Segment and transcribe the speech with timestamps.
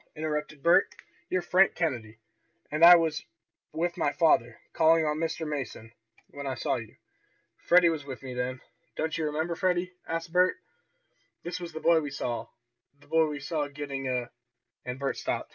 [0.15, 0.87] interrupted Bert.
[1.29, 2.17] "You're Frank Kennedy,
[2.71, 3.23] and I was
[3.71, 5.47] with my father, calling on Mr.
[5.47, 5.91] Mason,
[6.31, 6.95] when I saw you.
[7.67, 8.61] Freddie was with me then.
[8.95, 10.57] Don't you remember, Freddie?" asked Bert.
[11.43, 12.47] "This is the boy we saw
[12.99, 14.31] the boy we saw getting a"
[14.85, 15.49] And Bert stopped.